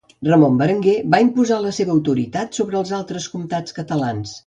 Ramon 0.27 0.55
Berenguer 0.61 0.95
va 1.15 1.19
imposar 1.27 1.61
la 1.67 1.75
seva 1.81 1.95
autoritat 1.99 2.61
sobre 2.61 2.83
els 2.83 2.97
altres 3.03 3.33
comtats 3.37 3.81
catalans. 3.81 4.39